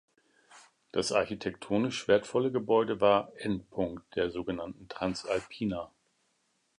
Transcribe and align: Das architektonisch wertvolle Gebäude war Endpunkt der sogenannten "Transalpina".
Das 0.91 1.11
architektonisch 1.11 2.07
wertvolle 2.07 2.51
Gebäude 2.51 2.99
war 3.01 3.31
Endpunkt 3.37 4.15
der 4.15 4.31
sogenannten 4.31 4.89
"Transalpina". 4.89 5.91